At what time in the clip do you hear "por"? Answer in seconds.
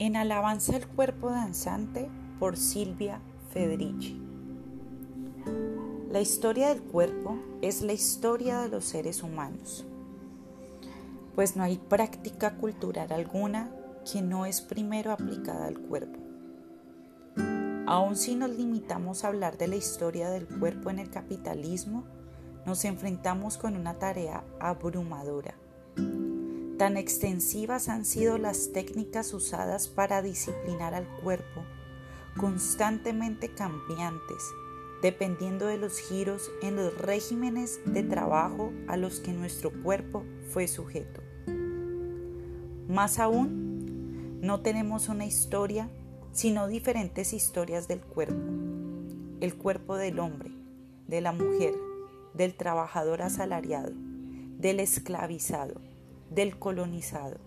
2.38-2.56